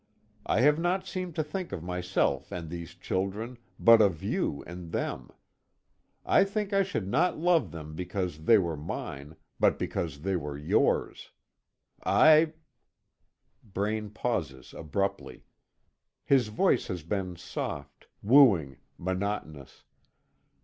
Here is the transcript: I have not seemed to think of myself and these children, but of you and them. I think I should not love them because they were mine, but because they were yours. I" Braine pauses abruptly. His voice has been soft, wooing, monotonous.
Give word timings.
I 0.47 0.61
have 0.61 0.79
not 0.79 1.05
seemed 1.05 1.35
to 1.35 1.43
think 1.43 1.71
of 1.71 1.83
myself 1.83 2.51
and 2.51 2.71
these 2.71 2.95
children, 2.95 3.59
but 3.79 4.01
of 4.01 4.23
you 4.23 4.63
and 4.65 4.91
them. 4.91 5.29
I 6.25 6.43
think 6.43 6.73
I 6.73 6.81
should 6.81 7.07
not 7.07 7.37
love 7.37 7.69
them 7.69 7.93
because 7.93 8.45
they 8.45 8.57
were 8.57 8.75
mine, 8.75 9.35
but 9.59 9.77
because 9.77 10.21
they 10.21 10.35
were 10.35 10.57
yours. 10.57 11.29
I" 12.03 12.53
Braine 13.73 14.09
pauses 14.09 14.73
abruptly. 14.75 15.45
His 16.25 16.47
voice 16.47 16.87
has 16.87 17.03
been 17.03 17.35
soft, 17.35 18.07
wooing, 18.23 18.77
monotonous. 18.97 19.83